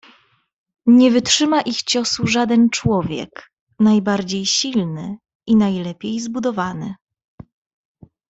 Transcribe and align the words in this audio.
"Nie 0.87 1.11
wytrzyma 1.11 1.61
ich 1.61 1.83
ciosu 1.83 2.27
żaden 2.27 2.69
człowiek 2.69 3.51
najbardziej 3.79 4.45
silny 4.45 5.17
i 5.47 5.55
najlepiej 5.55 6.19
zbudowany." 6.19 6.95